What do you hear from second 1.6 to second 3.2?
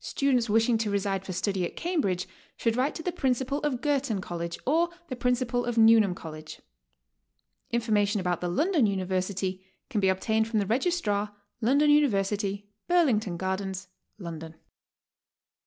at Cambridge should write to the